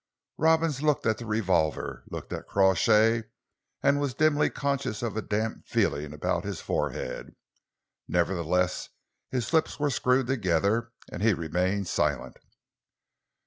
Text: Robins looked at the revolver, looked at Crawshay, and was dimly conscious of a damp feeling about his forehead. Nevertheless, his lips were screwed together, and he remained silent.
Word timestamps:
Robins 0.39 0.81
looked 0.81 1.05
at 1.05 1.19
the 1.19 1.27
revolver, 1.27 2.03
looked 2.09 2.33
at 2.33 2.47
Crawshay, 2.47 3.25
and 3.83 4.01
was 4.01 4.15
dimly 4.15 4.49
conscious 4.49 5.03
of 5.03 5.15
a 5.15 5.21
damp 5.21 5.67
feeling 5.67 6.11
about 6.11 6.43
his 6.43 6.59
forehead. 6.59 7.35
Nevertheless, 8.07 8.89
his 9.29 9.53
lips 9.53 9.79
were 9.79 9.91
screwed 9.91 10.25
together, 10.25 10.91
and 11.11 11.21
he 11.21 11.35
remained 11.35 11.87
silent. 11.87 12.37